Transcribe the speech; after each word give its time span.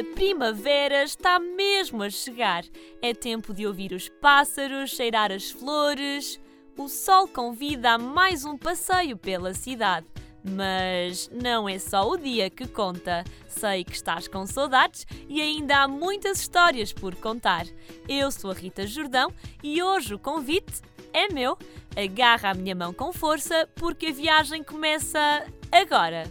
A 0.00 0.14
primavera 0.14 1.04
está 1.04 1.38
mesmo 1.38 2.02
a 2.02 2.08
chegar. 2.08 2.64
É 3.02 3.12
tempo 3.12 3.52
de 3.52 3.66
ouvir 3.66 3.92
os 3.92 4.08
pássaros, 4.08 4.92
cheirar 4.92 5.30
as 5.30 5.50
flores. 5.50 6.40
O 6.74 6.88
sol 6.88 7.28
convida 7.28 7.90
a 7.90 7.98
mais 7.98 8.46
um 8.46 8.56
passeio 8.56 9.18
pela 9.18 9.52
cidade. 9.52 10.06
Mas 10.42 11.28
não 11.30 11.68
é 11.68 11.78
só 11.78 12.08
o 12.08 12.16
dia 12.16 12.48
que 12.48 12.66
conta. 12.66 13.24
Sei 13.46 13.84
que 13.84 13.92
estás 13.92 14.26
com 14.26 14.46
saudades 14.46 15.06
e 15.28 15.42
ainda 15.42 15.82
há 15.82 15.86
muitas 15.86 16.40
histórias 16.40 16.94
por 16.94 17.14
contar. 17.16 17.66
Eu 18.08 18.30
sou 18.30 18.52
a 18.52 18.54
Rita 18.54 18.86
Jordão 18.86 19.30
e 19.62 19.82
hoje 19.82 20.14
o 20.14 20.18
convite 20.18 20.80
é 21.12 21.28
meu. 21.30 21.58
Agarra 21.94 22.52
a 22.52 22.54
minha 22.54 22.74
mão 22.74 22.94
com 22.94 23.12
força 23.12 23.68
porque 23.74 24.06
a 24.06 24.12
viagem 24.12 24.64
começa 24.64 25.46
agora. 25.70 26.22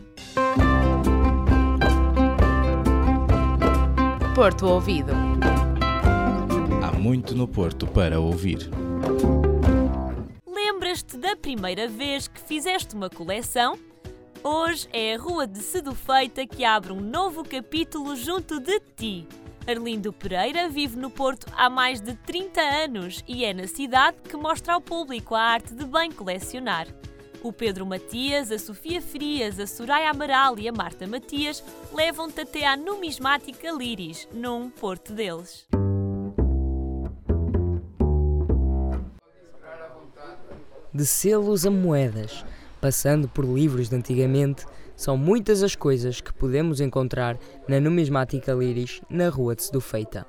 Porto 4.39 4.67
Ouvido. 4.67 5.11
Há 6.81 6.97
muito 6.97 7.35
no 7.35 7.45
Porto 7.45 7.85
para 7.85 8.21
ouvir. 8.21 8.69
Lembras-te 10.47 11.17
da 11.17 11.35
primeira 11.35 11.89
vez 11.89 12.29
que 12.29 12.39
fizeste 12.39 12.95
uma 12.95 13.09
coleção? 13.09 13.77
Hoje 14.41 14.87
é 14.93 15.13
a 15.13 15.17
Rua 15.17 15.45
de 15.45 15.59
Sedufeita 15.59 16.47
que 16.47 16.63
abre 16.63 16.93
um 16.93 17.01
novo 17.01 17.43
capítulo 17.43 18.15
junto 18.15 18.61
de 18.61 18.79
ti. 18.95 19.27
Arlindo 19.67 20.13
Pereira 20.13 20.69
vive 20.69 20.95
no 20.95 21.09
Porto 21.09 21.45
há 21.53 21.69
mais 21.69 21.99
de 21.99 22.15
30 22.15 22.61
anos 22.61 23.21
e 23.27 23.43
é 23.43 23.53
na 23.53 23.67
cidade 23.67 24.19
que 24.23 24.37
mostra 24.37 24.73
ao 24.73 24.79
público 24.79 25.35
a 25.35 25.41
arte 25.41 25.75
de 25.75 25.83
bem 25.83 26.13
colecionar. 26.13 26.87
O 27.41 27.53
Pedro 27.53 27.85
Matias, 27.85 28.51
a 28.51 28.59
Sofia 28.59 29.01
Frias, 29.01 29.59
a 29.59 29.65
Soraya 29.65 30.09
Amaral 30.09 30.59
e 30.59 30.67
a 30.67 30.73
Marta 30.73 31.07
Matias 31.07 31.63
levam-te 31.93 32.41
até 32.41 32.67
à 32.67 32.75
numismática 32.75 33.71
Liris, 33.71 34.27
num 34.33 34.69
Porto 34.69 35.13
deles. 35.13 35.65
De 40.93 41.05
selos 41.05 41.65
a 41.65 41.71
moedas, 41.71 42.43
passando 42.81 43.29
por 43.29 43.45
livros 43.45 43.87
de 43.87 43.95
antigamente, 43.95 44.65
são 44.97 45.15
muitas 45.15 45.63
as 45.63 45.75
coisas 45.75 46.19
que 46.19 46.33
podemos 46.33 46.81
encontrar 46.81 47.39
na 47.69 47.79
numismática 47.79 48.51
Liris, 48.51 48.99
na 49.09 49.29
Rua 49.29 49.55
de 49.55 49.63
Sedufeita. 49.63 50.27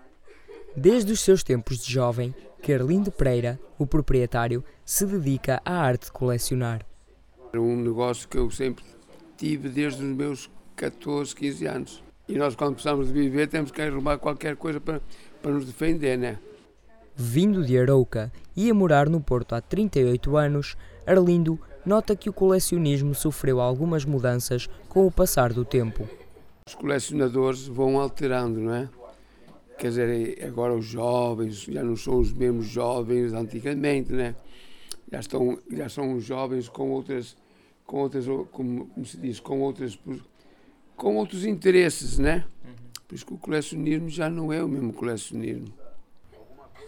Desde 0.77 1.13
os 1.13 1.21
seus 1.21 1.43
tempos 1.43 1.79
de 1.79 1.93
jovem, 1.93 2.33
Carlindo 2.63 3.11
Pereira, 3.11 3.59
o 3.77 3.85
proprietário, 3.85 4.63
se 4.85 5.05
dedica 5.05 5.61
à 5.65 5.75
arte 5.75 6.05
de 6.05 6.13
colecionar. 6.13 6.90
É 7.53 7.59
um 7.59 7.77
negócio 7.77 8.29
que 8.29 8.39
eu 8.39 8.51
sempre 8.51 8.85
tive 9.37 9.69
desde 9.69 10.05
os 10.05 10.17
meus 10.17 10.51
14, 10.77 11.35
15 11.35 11.67
anos. 11.67 12.03
E 12.29 12.37
nós, 12.37 12.55
quando 12.55 12.75
precisamos 12.75 13.09
de 13.09 13.13
viver, 13.13 13.49
temos 13.49 13.71
que 13.71 13.83
arrumar 13.83 14.19
qualquer 14.19 14.57
coisa 14.57 14.81
para, 14.81 15.01
para 15.43 15.51
nos 15.51 15.65
defender, 15.65 16.17
né? 16.17 16.39
Vindo 17.17 17.65
de 17.65 17.77
Arouca 17.77 18.33
e 18.57 18.71
a 18.71 18.75
morar 18.75 19.09
no 19.09 19.21
Porto 19.21 19.55
há 19.55 19.61
38 19.61 20.37
anos, 20.37 20.77
Arlindo 21.07 21.59
nota 21.85 22.15
que 22.15 22.31
o 22.31 22.33
colecionismo 22.33 23.15
sofreu 23.15 23.61
algumas 23.61 24.05
mudanças 24.05 24.69
com 24.89 25.07
o 25.07 25.11
passar 25.11 25.53
do 25.53 25.65
tempo. 25.65 26.09
Os 26.67 26.75
colecionadores 26.75 27.67
vão 27.67 27.99
alterando, 27.99 28.61
não 28.61 28.75
é? 28.75 28.89
Quer 29.77 29.89
dizer, 29.89 30.45
agora 30.45 30.75
os 30.75 30.85
jovens 30.85 31.63
já 31.63 31.83
não 31.83 31.97
são 31.97 32.19
os 32.19 32.33
mesmos 32.33 32.67
jovens 32.67 33.33
antigamente, 33.33 34.13
né? 34.13 34.35
Já 35.11 35.21
estão, 35.21 35.59
já 35.71 35.89
são 35.89 36.21
jovens 36.21 36.69
com 36.69 36.91
outras, 36.91 37.37
com 37.85 37.99
outras, 37.99 38.27
como 38.53 38.89
se 39.05 39.17
diz, 39.17 39.41
com 39.41 39.61
outras, 39.61 39.99
com 40.97 41.17
outros 41.17 41.45
interesses, 41.45 42.19
né? 42.19 42.45
Por 43.09 43.17
isso 43.17 43.27
que 43.27 43.35
o 43.35 43.39
colecionismo 43.39 44.09
já 44.09 44.31
não 44.31 44.53
é 44.53 44.63
o 44.63 44.69
mesmo 44.69 44.93
colecionismo. 44.93 45.67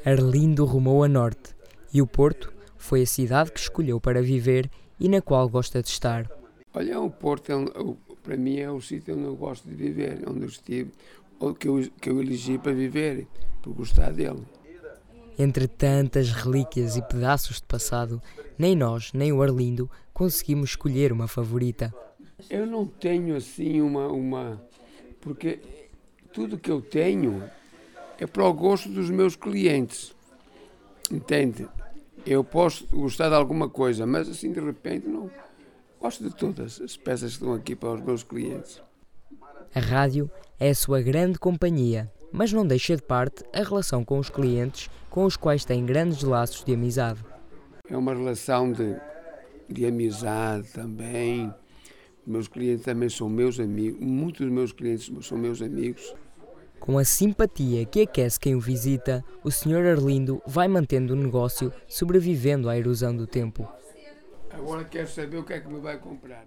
Arlindo 0.05 0.65
rumou 0.65 1.03
a 1.03 1.09
norte 1.09 1.55
e 1.93 2.01
o 2.01 2.07
Porto 2.07 2.53
foi 2.77 3.03
a 3.03 3.07
cidade 3.07 3.51
que 3.51 3.59
escolheu 3.59 4.01
para 4.01 4.23
viver 4.23 4.71
e 5.01 5.09
na 5.09 5.21
qual 5.21 5.49
gosta 5.49 5.83
de 5.83 5.89
estar. 5.89 6.31
Olha, 6.73 7.01
o 7.01 7.11
Porto, 7.11 7.51
é 7.51 7.57
para 8.23 8.37
mim, 8.37 8.59
é 8.59 8.71
o 8.71 8.81
sítio 8.81 9.17
onde 9.17 9.25
eu 9.25 9.35
gosto 9.35 9.69
de 9.69 9.75
viver, 9.75 10.23
onde 10.29 10.43
eu 10.43 10.49
estive, 10.49 10.93
ou 11.41 11.55
que 11.55 11.67
eu, 11.67 11.91
que 12.01 12.09
eu 12.09 12.21
elegi 12.21 12.57
para 12.57 12.73
viver, 12.73 13.27
por 13.61 13.75
gostar 13.75 14.13
dele. 14.13 14.43
Entre 15.39 15.67
tantas 15.67 16.31
relíquias 16.31 16.97
e 16.97 17.03
pedaços 17.03 17.57
de 17.57 17.65
passado, 17.65 18.23
nem 18.59 18.77
nós, 18.77 19.13
nem 19.13 19.33
o 19.33 19.43
Arlindo 19.43 19.91
conseguimos 20.13 20.71
escolher 20.71 21.13
uma 21.13 21.27
favorita. 21.27 21.95
Eu 22.51 22.67
não 22.67 22.87
tenho 22.87 23.37
assim 23.37 23.81
uma. 23.81 24.09
uma 24.09 24.63
porque 25.21 25.61
tudo 26.33 26.59
que 26.59 26.71
eu 26.71 26.81
tenho 26.81 27.43
é 28.19 28.27
para 28.27 28.45
o 28.45 28.53
gosto 28.53 28.89
dos 28.89 29.11
meus 29.11 29.37
clientes. 29.37 30.15
Entende? 31.11 31.69
Eu 32.25 32.45
posso 32.45 32.87
gostar 32.87 33.29
de 33.29 33.35
alguma 33.35 33.69
coisa, 33.69 34.07
mas 34.07 34.29
assim 34.29 34.53
de 34.53 34.61
repente 34.61 35.07
não. 35.09 35.31
Gosto 36.01 36.25
de 36.25 36.35
todas 36.35 36.81
as 36.81 36.97
peças 36.97 37.33
que 37.33 37.43
estão 37.43 37.55
aqui 37.55 37.75
para 37.77 37.95
os 37.95 38.01
meus 38.01 38.23
clientes. 38.23 38.83
A 39.75 39.81
rádio 39.81 40.31
é 40.59 40.71
a 40.71 40.75
sua 40.75 41.01
grande 41.01 41.39
companhia, 41.39 42.11
mas 42.33 42.53
não 42.53 42.67
deixa 42.67 42.97
de 42.97 43.03
parte 43.03 43.45
a 43.53 43.63
relação 43.63 44.05
com 44.05 44.19
os 44.19 44.31
clientes 44.31 44.91
com 45.13 45.27
os 45.27 45.37
quais 45.37 45.65
tem 45.65 45.85
grandes 45.85 46.23
laços 46.23 46.65
de 46.65 46.73
amizade. 46.73 47.23
É 47.87 47.97
uma 47.97 48.15
relação 48.15 48.73
de, 48.73 48.97
de 49.69 49.85
amizade 49.85 50.73
também. 50.73 51.53
Meus 52.27 52.49
clientes 52.49 52.85
também 52.85 53.11
são 53.11 53.29
meus 53.29 53.61
amigos, 53.61 54.01
muitos 54.01 54.41
dos 54.41 54.51
meus 54.51 54.73
clientes 54.73 55.11
são 55.27 55.37
meus 55.37 55.61
amigos. 55.61 56.15
Com 56.81 56.99
a 56.99 57.05
simpatia 57.05 57.85
que 57.85 58.01
aquece 58.01 58.41
quem 58.41 58.55
o 58.55 58.61
visita, 58.61 59.23
o 59.45 59.51
Sr. 59.51 59.87
Arlindo 59.87 60.43
vai 60.47 60.67
mantendo 60.67 61.13
o 61.13 61.17
negócio, 61.17 61.73
sobrevivendo 61.87 62.69
à 62.69 62.77
erosão 62.77 63.15
do 63.15 63.27
tempo. 63.27 63.69
Agora 64.51 64.85
quero 64.85 65.09
saber 65.09 65.37
o 65.37 65.45
que 65.45 65.53
é 65.53 65.61
que 65.61 65.69
me 65.69 65.81
vai 65.81 65.99
comprar. 65.99 66.47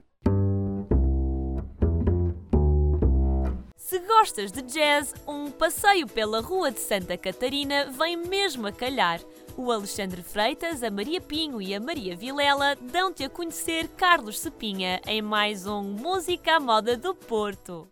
Se 3.96 4.00
gostas 4.02 4.52
de 4.52 4.62
jazz, 4.62 5.14
um 5.26 5.50
passeio 5.50 6.06
pela 6.06 6.42
Rua 6.42 6.70
de 6.70 6.82
Santa 6.82 7.18
Catarina 7.18 7.86
vem 7.98 8.18
mesmo 8.18 8.68
a 8.68 8.72
calhar. 8.74 9.22
O 9.56 9.72
Alexandre 9.72 10.22
Freitas, 10.22 10.84
a 10.84 10.92
Maria 10.92 11.22
Pinho 11.22 11.62
e 11.62 11.74
a 11.74 11.80
Maria 11.80 12.14
Vilela 12.14 12.76
dão-te 12.76 13.24
a 13.24 13.30
conhecer 13.30 13.88
Carlos 13.96 14.38
Cepinha 14.40 15.00
em 15.08 15.22
mais 15.22 15.66
um 15.66 15.82
Música 15.82 16.58
à 16.58 16.60
Moda 16.60 16.98
do 16.98 17.16
Porto. 17.16 17.88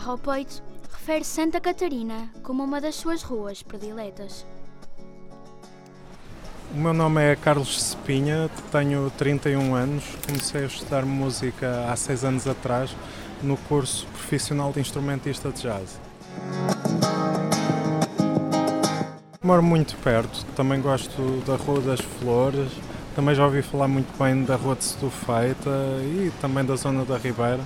De 0.00 0.06
guitarra 0.06 0.12
ao 0.12 0.18
peito, 0.18 0.62
refere 0.90 1.24
Santa 1.24 1.60
Catarina 1.60 2.30
como 2.42 2.64
uma 2.64 2.80
das 2.80 2.94
suas 2.94 3.22
ruas 3.22 3.62
prediletas. 3.62 4.46
O 6.74 6.78
meu 6.78 6.94
nome 6.94 7.20
é 7.22 7.36
Carlos 7.36 7.82
Cepinha, 7.82 8.48
tenho 8.72 9.12
31 9.18 9.74
anos, 9.74 10.04
comecei 10.26 10.62
a 10.62 10.66
estudar 10.66 11.04
música 11.04 11.86
há 11.90 11.96
6 11.96 12.24
anos 12.24 12.46
atrás 12.46 12.96
no 13.42 13.58
curso 13.58 14.06
profissional 14.06 14.72
de 14.72 14.80
instrumentista 14.80 15.50
de 15.50 15.62
jazz. 15.62 16.00
Moro 19.42 19.62
muito 19.62 19.96
perto, 19.98 20.46
também 20.56 20.80
gosto 20.80 21.42
da 21.46 21.56
Rua 21.56 21.80
das 21.82 22.00
Flores, 22.00 22.72
também 23.14 23.34
já 23.34 23.44
ouvi 23.44 23.60
falar 23.60 23.88
muito 23.88 24.16
bem 24.18 24.44
da 24.44 24.56
Rua 24.56 24.76
de 24.76 24.84
Setufeita 24.84 25.70
e 26.02 26.32
também 26.40 26.64
da 26.64 26.76
zona 26.76 27.04
da 27.04 27.18
Ribeira. 27.18 27.60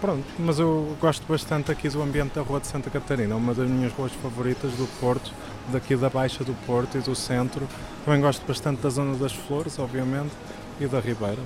Pronto, 0.00 0.24
mas 0.38 0.58
eu 0.58 0.96
gosto 0.98 1.26
bastante 1.26 1.70
aqui 1.70 1.86
do 1.90 2.00
ambiente 2.00 2.34
da 2.34 2.40
Rua 2.40 2.58
de 2.58 2.66
Santa 2.66 2.88
Catarina, 2.88 3.36
uma 3.36 3.52
das 3.52 3.68
minhas 3.68 3.92
ruas 3.92 4.10
favoritas 4.12 4.72
do 4.72 4.86
Porto, 4.98 5.30
daqui 5.68 5.94
da 5.94 6.08
Baixa 6.08 6.42
do 6.42 6.54
Porto 6.66 6.96
e 6.96 7.02
do 7.02 7.14
centro. 7.14 7.68
Também 8.02 8.18
gosto 8.18 8.46
bastante 8.46 8.80
da 8.80 8.88
zona 8.88 9.14
das 9.18 9.34
Flores, 9.34 9.78
obviamente, 9.78 10.32
e 10.80 10.86
da 10.86 11.00
Ribeira. 11.00 11.42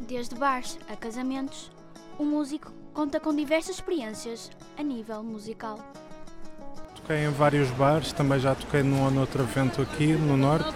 Desde 0.00 0.34
bares 0.34 0.78
a 0.92 0.96
casamentos, 0.96 1.70
o 2.18 2.24
músico 2.24 2.72
conta 2.92 3.20
com 3.20 3.32
diversas 3.32 3.76
experiências 3.76 4.50
a 4.76 4.82
nível 4.82 5.22
musical. 5.22 5.78
Toquei 6.96 7.24
em 7.24 7.30
vários 7.30 7.70
bares, 7.70 8.12
também 8.12 8.40
já 8.40 8.52
toquei 8.56 8.82
num 8.82 9.04
ou 9.04 9.12
noutro 9.12 9.44
evento 9.44 9.80
aqui 9.80 10.08
no 10.14 10.36
Norte, 10.36 10.74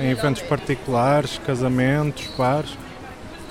em 0.00 0.10
eventos 0.10 0.42
particulares, 0.42 1.36
casamentos, 1.38 2.28
bares. 2.36 2.78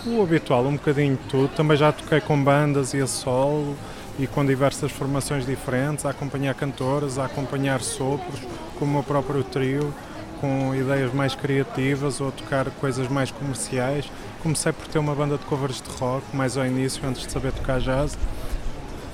O 0.10 0.22
habitual, 0.22 0.64
um 0.66 0.78
bocadinho 0.78 1.18
de 1.18 1.24
tudo. 1.24 1.50
Também 1.56 1.76
já 1.76 1.92
toquei 1.92 2.22
com 2.22 2.42
bandas 2.42 2.94
e 2.94 3.02
a 3.02 3.08
solo 3.08 3.76
e 4.18 4.26
com 4.26 4.46
diversas 4.46 4.92
formações 4.92 5.46
diferentes, 5.46 6.06
a 6.06 6.12
acompanhar 6.12 6.56
cantoras, 6.56 7.20
a 7.20 7.26
acompanhar 7.26 7.82
sopros, 7.82 8.40
com 8.80 8.86
o 8.86 8.88
meu 8.88 9.04
próprio 9.04 9.44
trio. 9.44 9.94
com 10.40 10.74
ideias 10.76 11.14
mais 11.14 11.36
criativas 11.36 12.22
ou 12.22 12.30
a 12.30 12.32
tocar 12.32 12.70
coisas 12.72 13.08
mais 13.08 13.32
comerciais. 13.32 14.10
Comecei 14.42 14.72
por 14.72 14.88
ter 14.88 15.00
uma 15.00 15.16
banda 15.16 15.38
de 15.38 15.46
covers 15.46 15.82
de 15.82 15.90
rock, 15.98 16.24
mais 16.36 16.58
ao 16.58 16.66
início, 16.66 17.06
antes 17.08 17.26
de 17.26 17.32
saber 17.32 17.52
tocar 17.54 17.80
jazz. 17.80 18.18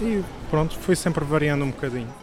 E 0.01 0.23
pronto, 0.49 0.77
fui 0.77 0.95
sempre 0.95 1.23
variando 1.23 1.63
um 1.63 1.71
bocadinho. 1.71 2.13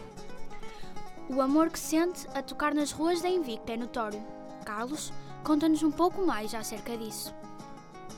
O 1.29 1.41
amor 1.41 1.69
que 1.69 1.79
sente 1.79 2.27
a 2.35 2.41
tocar 2.41 2.73
nas 2.73 2.91
ruas 2.91 3.21
da 3.21 3.29
Invicta 3.29 3.73
é 3.73 3.77
notório. 3.77 4.21
Carlos, 4.65 5.11
conta-nos 5.43 5.81
um 5.81 5.91
pouco 5.91 6.25
mais 6.25 6.53
acerca 6.53 6.95
disso. 6.97 7.33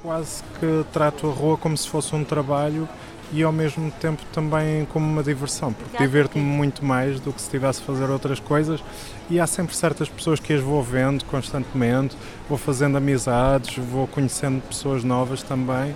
Quase 0.03 0.43
que 0.59 0.85
trato 0.91 1.29
a 1.29 1.31
rua 1.31 1.57
como 1.57 1.77
se 1.77 1.87
fosse 1.87 2.13
um 2.13 2.25
trabalho 2.25 2.89
e 3.31 3.41
ao 3.41 3.53
mesmo 3.53 3.89
tempo 3.89 4.21
também 4.33 4.83
como 4.91 5.05
uma 5.05 5.23
diversão, 5.23 5.71
porque 5.71 5.97
divirto-me 5.97 6.43
muito 6.43 6.83
mais 6.83 7.21
do 7.21 7.31
que 7.31 7.39
se 7.39 7.47
estivesse 7.47 7.81
a 7.81 7.85
fazer 7.85 8.09
outras 8.09 8.37
coisas 8.37 8.83
e 9.29 9.39
há 9.39 9.47
sempre 9.47 9.73
certas 9.73 10.09
pessoas 10.09 10.41
que 10.41 10.51
as 10.51 10.61
vou 10.61 10.83
vendo 10.83 11.23
constantemente, 11.23 12.17
vou 12.49 12.57
fazendo 12.57 12.97
amizades, 12.97 13.77
vou 13.77 14.05
conhecendo 14.05 14.61
pessoas 14.61 15.05
novas 15.05 15.41
também. 15.41 15.95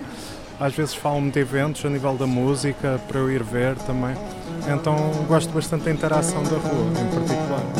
Às 0.58 0.74
vezes 0.74 0.94
falam-me 0.94 1.30
de 1.30 1.40
eventos 1.40 1.84
a 1.84 1.90
nível 1.90 2.16
da 2.16 2.26
música 2.26 2.98
para 3.06 3.18
eu 3.18 3.30
ir 3.30 3.42
ver 3.42 3.76
também. 3.76 4.16
Então 4.66 4.96
gosto 5.28 5.52
bastante 5.52 5.84
da 5.84 5.90
interação 5.90 6.42
da 6.44 6.56
rua, 6.56 6.90
em 6.98 7.14
particular. 7.14 7.77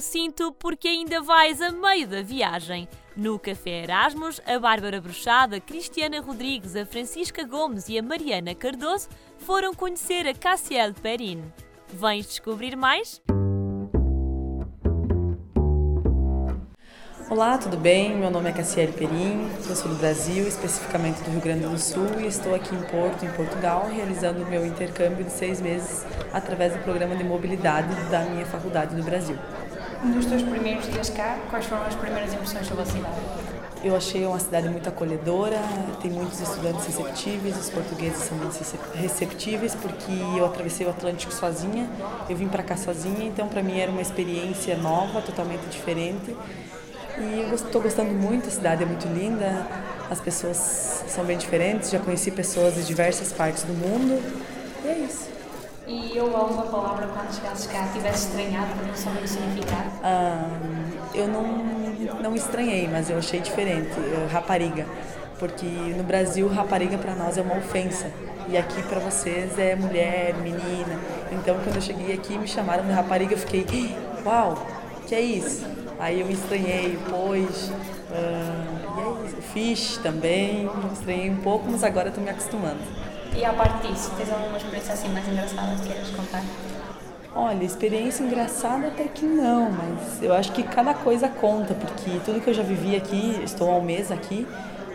Aperta 0.00 0.12
bem 0.14 0.16
o 0.16 0.32
cinto 0.32 0.52
porque 0.58 0.88
ainda 0.88 1.20
vais 1.20 1.60
a 1.60 1.70
meio 1.70 2.08
da 2.08 2.22
viagem. 2.22 2.88
No 3.14 3.38
Café 3.38 3.82
Erasmus, 3.82 4.40
a 4.46 4.58
Bárbara 4.58 5.00
Bruxada, 5.00 5.56
a 5.56 5.60
Cristiana 5.60 6.20
Rodrigues, 6.20 6.74
a 6.74 6.86
Francisca 6.86 7.44
Gomes 7.44 7.88
e 7.88 7.98
a 7.98 8.02
Mariana 8.02 8.54
Cardoso 8.54 9.08
foram 9.38 9.74
conhecer 9.74 10.26
a 10.26 10.34
Cassiel 10.34 10.94
Perin. 10.94 11.42
Vens 11.92 12.26
descobrir 12.26 12.76
mais? 12.76 13.20
Olá, 17.28 17.58
tudo 17.58 17.76
bem? 17.76 18.16
Meu 18.16 18.30
nome 18.30 18.50
é 18.50 18.52
Cassiele 18.52 18.92
Perim, 18.92 19.48
eu 19.68 19.76
sou 19.76 19.88
do 19.88 19.96
Brasil, 19.96 20.48
especificamente 20.48 21.22
do 21.22 21.30
Rio 21.30 21.40
Grande 21.40 21.66
do 21.66 21.78
Sul, 21.78 22.20
e 22.20 22.26
estou 22.26 22.54
aqui 22.54 22.74
em 22.74 22.82
Porto, 22.82 23.24
em 23.24 23.30
Portugal, 23.30 23.88
realizando 23.88 24.42
o 24.42 24.46
meu 24.46 24.66
intercâmbio 24.66 25.24
de 25.24 25.30
seis 25.30 25.60
meses 25.60 26.04
através 26.32 26.72
do 26.72 26.82
programa 26.82 27.14
de 27.14 27.22
mobilidade 27.22 27.94
da 28.10 28.24
minha 28.24 28.44
faculdade 28.46 28.96
do 28.96 29.02
Brasil. 29.04 29.36
Nos 30.02 30.24
teus 30.24 30.42
primeiros 30.42 30.90
dias 30.90 31.10
cá, 31.10 31.38
quais 31.50 31.66
foram 31.66 31.82
as 31.84 31.94
primeiras 31.94 32.32
impressões 32.32 32.66
sobre 32.66 32.82
a 32.82 32.86
cidade? 32.86 33.16
Eu 33.84 33.94
achei 33.94 34.24
uma 34.24 34.38
cidade 34.38 34.66
muito 34.68 34.88
acolhedora, 34.88 35.58
tem 36.00 36.10
muitos 36.10 36.40
estudantes 36.40 36.86
receptíveis, 36.86 37.58
os 37.58 37.68
portugueses 37.68 38.22
são 38.24 38.36
muito 38.38 38.58
receptíveis, 38.94 39.74
porque 39.74 40.12
eu 40.38 40.46
atravessei 40.46 40.86
o 40.86 40.90
Atlântico 40.90 41.32
sozinha, 41.32 41.86
eu 42.30 42.36
vim 42.36 42.48
para 42.48 42.62
cá 42.62 42.78
sozinha, 42.78 43.26
então 43.26 43.46
para 43.46 43.62
mim 43.62 43.78
era 43.78 43.90
uma 43.90 44.00
experiência 44.00 44.74
nova, 44.76 45.20
totalmente 45.20 45.66
diferente. 45.66 46.34
E 47.18 47.54
estou 47.54 47.82
gostando 47.82 48.12
muito, 48.12 48.48
a 48.48 48.50
cidade 48.50 48.82
é 48.82 48.86
muito 48.86 49.06
linda, 49.06 49.66
as 50.10 50.20
pessoas 50.20 51.04
são 51.08 51.24
bem 51.24 51.36
diferentes, 51.36 51.90
já 51.90 51.98
conheci 51.98 52.30
pessoas 52.30 52.74
de 52.74 52.84
diversas 52.84 53.32
partes 53.32 53.64
do 53.64 53.74
mundo, 53.74 54.18
e 54.82 54.88
é 54.88 54.98
isso. 54.98 55.39
E 55.90 56.16
eu 56.16 56.36
alguma 56.36 56.66
palavra 56.66 57.08
quando 57.08 57.34
chegasses 57.34 57.66
cá 57.66 57.88
tivesse 57.92 58.28
estranhado 58.28 58.72
por 58.78 58.86
não 58.86 58.94
saber 58.94 59.24
o 59.24 59.28
significado? 59.28 59.90
Ah, 60.04 60.48
eu 61.12 61.26
não, 61.26 61.42
não 62.22 62.36
estranhei, 62.36 62.86
mas 62.86 63.10
eu 63.10 63.18
achei 63.18 63.40
diferente, 63.40 63.90
rapariga. 64.30 64.86
Porque 65.36 65.66
no 65.66 66.04
Brasil, 66.04 66.46
rapariga 66.46 66.96
para 66.96 67.16
nós 67.16 67.36
é 67.36 67.42
uma 67.42 67.56
ofensa. 67.56 68.08
E 68.48 68.56
aqui 68.56 68.80
para 68.84 69.00
vocês 69.00 69.58
é 69.58 69.74
mulher, 69.74 70.34
menina. 70.34 71.00
Então 71.32 71.58
quando 71.64 71.74
eu 71.74 71.82
cheguei 71.82 72.14
aqui 72.14 72.38
me 72.38 72.46
chamaram 72.46 72.86
de 72.86 72.92
rapariga, 72.92 73.34
eu 73.34 73.38
fiquei, 73.38 73.96
uau, 74.24 74.64
que 75.08 75.14
é 75.16 75.20
isso? 75.20 75.66
Aí 75.98 76.20
eu 76.20 76.26
me 76.26 76.34
estranhei, 76.34 76.96
pois. 77.10 77.68
Uh, 78.10 79.26
e 79.26 79.38
é. 79.38 79.42
Fish 79.52 79.96
também, 79.96 80.64
me 80.64 80.92
estranhei 80.92 81.30
um 81.30 81.38
pouco, 81.38 81.68
mas 81.68 81.82
agora 81.82 82.10
estou 82.10 82.22
me 82.22 82.30
acostumando. 82.30 82.78
E 83.36 83.44
a 83.44 83.52
parte 83.52 83.86
disso, 83.86 84.10
tens 84.16 84.30
alguma 84.30 84.56
experiência 84.56 84.94
assim 84.94 85.08
mais 85.08 85.26
engraçada 85.26 85.74
que 85.76 85.88
queiras 85.88 86.10
contar? 86.10 86.42
Olha, 87.34 87.64
experiência 87.64 88.24
engraçada 88.24 88.88
até 88.88 89.04
que 89.04 89.24
não, 89.24 89.70
mas 89.70 90.22
eu 90.22 90.34
acho 90.34 90.52
que 90.52 90.62
cada 90.64 90.92
coisa 90.92 91.28
conta, 91.28 91.74
porque 91.74 92.20
tudo 92.24 92.40
que 92.40 92.50
eu 92.50 92.54
já 92.54 92.62
vivi 92.62 92.96
aqui, 92.96 93.40
estou 93.44 93.70
há 93.70 93.76
um 93.76 93.82
mês 93.82 94.10
aqui, 94.10 94.46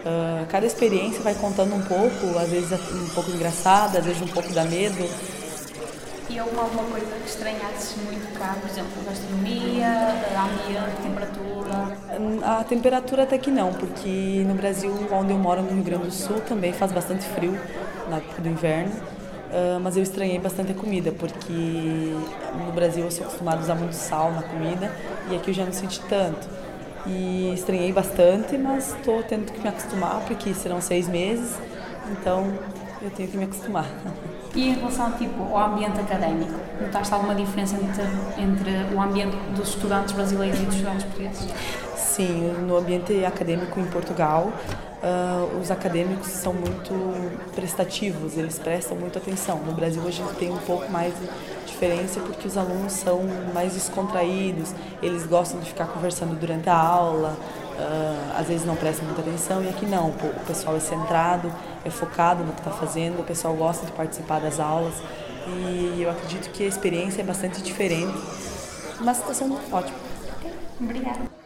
uh, 0.02 0.46
cada 0.50 0.66
experiência 0.66 1.22
vai 1.22 1.34
contando 1.34 1.74
um 1.74 1.82
pouco, 1.82 2.38
às 2.38 2.50
vezes 2.50 2.72
um 2.74 3.10
pouco 3.16 3.32
engraçada, 3.32 4.00
às 4.00 4.06
vezes 4.06 4.22
um 4.22 4.28
pouco 4.28 4.52
dá 4.54 4.66
medo, 4.66 5.10
e 6.28 6.42
houve 6.42 6.58
alguma 6.58 6.84
coisa 6.84 7.06
que 7.06 7.30
estranhasses 7.30 7.96
muito 8.04 8.38
cá, 8.38 8.58
por 8.60 8.70
exemplo, 8.70 8.92
gastronomia, 9.06 9.88
ambiente, 10.36 11.02
temperatura? 11.04 12.56
A 12.60 12.64
temperatura 12.64 13.24
até 13.24 13.38
que 13.38 13.52
não, 13.52 13.72
porque 13.72 14.44
no 14.46 14.56
Brasil, 14.56 14.92
onde 15.12 15.32
eu 15.32 15.38
moro, 15.38 15.62
no 15.62 15.70
Rio 15.70 15.84
Grande 15.84 16.08
do 16.08 16.12
Sul, 16.12 16.42
também 16.42 16.74
faz 16.74 16.92
bastante 16.92 17.24
frio 17.26 17.58
na 18.10 18.18
época 18.18 18.42
do 18.42 18.50
inverno. 18.50 18.92
Uh, 19.46 19.80
mas 19.82 19.96
eu 19.96 20.04
estranhei 20.04 20.40
bastante 20.40 20.72
a 20.72 20.76
comida, 20.76 21.12
porque 21.12 21.54
no 22.66 22.72
Brasil 22.74 23.06
eu 23.06 23.12
sou 23.12 23.26
acostumada 23.26 23.58
a 23.58 23.62
usar 23.62 23.76
muito 23.76 23.94
sal 23.94 24.32
na 24.32 24.42
comida 24.42 24.92
e 25.30 25.36
aqui 25.36 25.52
eu 25.52 25.54
já 25.54 25.64
não 25.64 25.72
senti 25.72 26.02
tanto. 26.02 26.48
E 27.06 27.54
estranhei 27.54 27.94
bastante, 27.94 28.58
mas 28.58 28.96
estou 28.96 29.22
tendo 29.22 29.52
que 29.52 29.60
me 29.62 29.70
acostumar, 29.70 30.22
porque 30.28 30.54
serão 30.54 30.82
seis 30.82 31.08
meses, 31.08 31.56
então 32.12 32.52
eu 33.02 33.12
tenho 33.12 33.30
que 33.30 33.38
me 33.38 33.44
acostumar. 33.44 33.86
E 34.56 34.70
em 34.70 34.74
relação 34.74 35.12
tipo, 35.12 35.44
ao 35.44 35.74
ambiente 35.74 36.00
académico, 36.00 36.54
notaste 36.82 37.14
alguma 37.14 37.36
diferença 37.36 37.76
entre, 37.76 38.42
entre 38.42 38.96
o 38.96 39.02
ambiente 39.02 39.36
dos 39.56 39.70
estudantes 39.70 40.14
brasileiros 40.14 40.60
e 40.60 40.64
dos 40.64 40.76
estudantes 40.76 41.04
portugueses? 41.04 41.48
Sim, 42.16 42.54
no 42.66 42.78
ambiente 42.78 43.26
acadêmico 43.26 43.78
em 43.78 43.88
Portugal, 43.88 44.50
uh, 45.04 45.60
os 45.60 45.70
acadêmicos 45.70 46.28
são 46.28 46.54
muito 46.54 46.94
prestativos, 47.54 48.38
eles 48.38 48.58
prestam 48.58 48.96
muita 48.96 49.20
atenção. 49.20 49.58
No 49.58 49.74
Brasil 49.74 50.02
a 50.08 50.12
gente 50.12 50.34
tem 50.36 50.50
um 50.50 50.58
pouco 50.60 50.90
mais 50.90 51.14
de 51.14 51.28
diferença 51.66 52.22
porque 52.22 52.48
os 52.48 52.56
alunos 52.56 52.94
são 52.94 53.22
mais 53.54 53.74
descontraídos, 53.74 54.74
eles 55.04 55.26
gostam 55.26 55.60
de 55.60 55.66
ficar 55.66 55.88
conversando 55.88 56.40
durante 56.40 56.70
a 56.70 56.78
aula, 56.78 57.36
uh, 57.78 58.40
às 58.40 58.48
vezes 58.48 58.66
não 58.66 58.78
prestam 58.78 59.04
muita 59.04 59.20
atenção, 59.20 59.62
e 59.62 59.68
aqui 59.68 59.86
não, 59.86 60.12
o 60.12 60.46
pessoal 60.48 60.78
é 60.78 60.80
centrado, 60.80 61.52
é 61.84 61.90
focado 61.90 62.46
no 62.46 62.54
que 62.54 62.62
está 62.62 62.72
fazendo, 62.72 63.20
o 63.20 63.24
pessoal 63.26 63.54
gosta 63.56 63.86
de 63.86 63.92
participar 63.92 64.40
das 64.40 64.58
aulas 64.58 64.94
e 65.48 66.02
eu 66.02 66.10
acredito 66.10 66.50
que 66.52 66.64
a 66.64 66.68
experiência 66.68 67.22
é 67.22 67.26
bastante 67.26 67.62
diferente, 67.62 68.18
mas 69.02 69.20
está 69.20 69.34
sendo 69.34 69.60
ótimo. 69.70 69.98
Obrigada. 70.80 71.45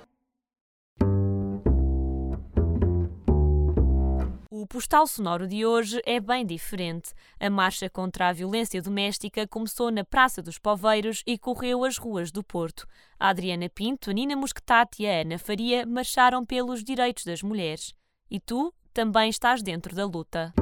Postal 4.69 5.07
sonoro 5.07 5.47
de 5.47 5.65
hoje 5.65 5.99
é 6.05 6.19
bem 6.19 6.45
diferente. 6.45 7.11
A 7.39 7.49
marcha 7.49 7.89
contra 7.89 8.29
a 8.29 8.33
violência 8.33 8.81
doméstica 8.81 9.47
começou 9.47 9.89
na 9.91 10.05
Praça 10.05 10.43
dos 10.43 10.59
Poveiros 10.59 11.23
e 11.25 11.39
correu 11.39 11.83
as 11.83 11.97
ruas 11.97 12.31
do 12.31 12.43
Porto. 12.43 12.88
A 13.19 13.29
Adriana 13.29 13.67
Pinto, 13.67 14.11
a 14.11 14.13
Nina 14.13 14.35
Mosquetati 14.35 15.03
e 15.03 15.07
a 15.07 15.21
Ana 15.21 15.39
Faria 15.39 15.85
marcharam 15.88 16.45
pelos 16.45 16.83
direitos 16.83 17.25
das 17.25 17.41
mulheres. 17.41 17.95
E 18.29 18.39
tu 18.39 18.71
também 18.93 19.29
estás 19.29 19.63
dentro 19.63 19.95
da 19.95 20.05
luta. 20.05 20.53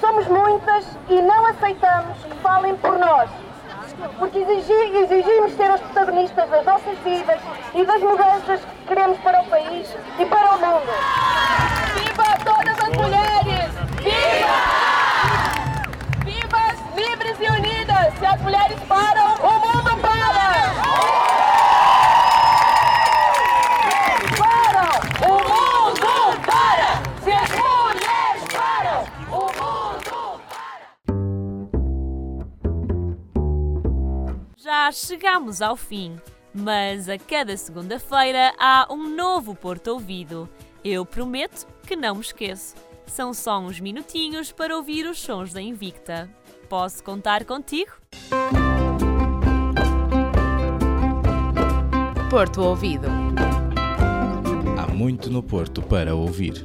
Somos 0.00 0.26
muitas 0.28 0.86
e 1.08 1.20
não 1.20 1.44
aceitamos 1.46 2.16
que 2.24 2.34
falem 2.38 2.74
por 2.76 2.98
nós, 2.98 3.28
porque 4.18 4.38
exigimos 4.38 5.52
ser 5.52 5.70
as 5.70 5.80
protagonistas 5.80 6.48
das 6.48 6.64
nossas 6.64 6.98
vidas 7.00 7.38
e 7.74 7.84
das 7.84 8.00
mudanças 8.00 8.60
que 8.60 8.86
queremos 8.86 9.18
para 9.18 9.42
o 9.42 9.44
país 9.46 9.94
e 10.18 10.24
para 10.24 10.54
o 10.54 10.58
mundo. 10.58 10.92
Viva 11.94 12.38
todas 12.44 12.78
as 12.78 12.96
mulheres! 12.96 13.70
Viva! 14.02 14.78
Vivas, 16.24 16.78
livres 16.96 17.36
e 17.40 17.50
unidas, 17.50 18.14
se 18.18 18.26
as 18.26 18.40
mulheres 18.40 18.78
param 18.88 19.34
o 19.42 19.57
Já 34.88 34.92
chegamos 34.92 35.60
ao 35.60 35.76
fim, 35.76 36.18
mas 36.54 37.10
a 37.10 37.18
cada 37.18 37.54
segunda-feira 37.58 38.54
há 38.58 38.86
um 38.90 39.14
novo 39.14 39.54
Porto 39.54 39.88
Ouvido. 39.88 40.48
Eu 40.82 41.04
prometo 41.04 41.66
que 41.86 41.94
não 41.94 42.14
me 42.14 42.22
esqueço. 42.22 42.74
São 43.06 43.34
só 43.34 43.60
uns 43.60 43.78
minutinhos 43.80 44.50
para 44.50 44.74
ouvir 44.74 45.04
os 45.04 45.20
sons 45.20 45.52
da 45.52 45.60
Invicta. 45.60 46.30
Posso 46.70 47.04
contar 47.04 47.44
contigo? 47.44 47.92
Porto 52.30 52.62
Ouvido. 52.62 53.08
Há 54.78 54.90
muito 54.90 55.28
no 55.28 55.42
Porto 55.42 55.82
para 55.82 56.14
ouvir. 56.14 56.64